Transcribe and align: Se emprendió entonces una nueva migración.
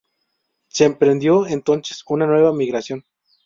Se 0.67 0.83
emprendió 0.85 1.45
entonces 1.45 2.03
una 2.07 2.25
nueva 2.25 2.51
migración. 2.51 3.05